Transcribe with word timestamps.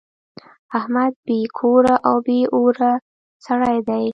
احمد 0.77 1.13
بې 1.25 1.39
کوره 1.57 1.95
او 2.07 2.15
بې 2.25 2.39
اوره 2.55 2.93
سړی 3.45 3.77
دی. 3.89 4.05